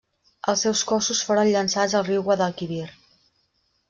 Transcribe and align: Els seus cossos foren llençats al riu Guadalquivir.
Els 0.51 0.61
seus 0.65 0.79
cossos 0.91 1.19
foren 1.27 1.49
llençats 1.55 1.93
al 1.99 2.05
riu 2.07 2.23
Guadalquivir. 2.31 2.81